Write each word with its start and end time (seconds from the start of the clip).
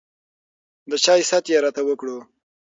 د 0.89 0.91
چاے 1.03 1.21
ست 1.29 1.45
يې 1.51 1.57
راته 1.65 1.81
وکړو 1.85 2.17